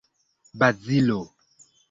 Bazilo! 0.59 1.19